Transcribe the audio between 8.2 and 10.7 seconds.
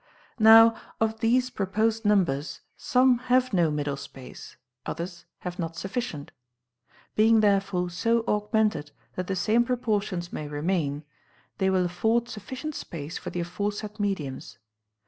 augmented that the same proportions may